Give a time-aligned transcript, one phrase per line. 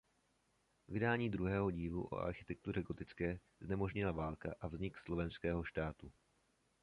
[0.87, 6.11] Vydání druhého dílu o architektuře gotické znemožnila válka a vznik Slovenského štátu.